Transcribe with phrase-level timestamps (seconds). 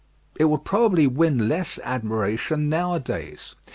[0.39, 3.55] It would probably win less admiration now a days.